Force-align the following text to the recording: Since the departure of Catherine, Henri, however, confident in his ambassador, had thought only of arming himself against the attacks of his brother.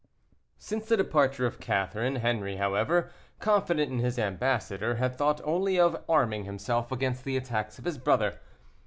Since 0.57 0.87
the 0.87 0.97
departure 0.97 1.45
of 1.45 1.59
Catherine, 1.59 2.15
Henri, 2.15 2.55
however, 2.55 3.11
confident 3.39 3.91
in 3.91 3.99
his 3.99 4.17
ambassador, 4.17 4.95
had 4.95 5.15
thought 5.15 5.41
only 5.43 5.79
of 5.79 6.03
arming 6.09 6.45
himself 6.45 6.91
against 6.91 7.23
the 7.23 7.37
attacks 7.37 7.77
of 7.77 7.85
his 7.85 7.99
brother. 7.99 8.39